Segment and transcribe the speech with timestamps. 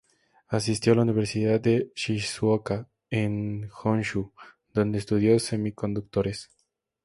[0.47, 4.33] Asistió a la Universidad de Shizuoka, en Honshu,
[4.73, 6.49] donde estudió semiconductores.